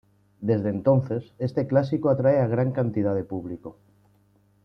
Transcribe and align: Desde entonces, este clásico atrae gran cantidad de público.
Desde 0.39 0.69
entonces, 0.71 1.31
este 1.37 1.67
clásico 1.67 2.09
atrae 2.09 2.47
gran 2.47 2.71
cantidad 2.71 3.13
de 3.13 3.23
público. 3.23 3.77